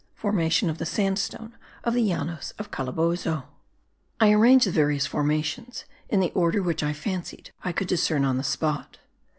[0.15, 3.43] FORMATION OF THE SANDSTONE OF THE LLANOS OF CALABOZO.
[4.19, 8.37] I arrange the various formations in the order which I fancied I could discern on
[8.37, 8.97] the spot.